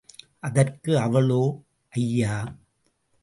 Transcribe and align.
அதற்கு 0.39 0.97
அவளோ, 0.97 1.43
ஐயா! 1.93 2.35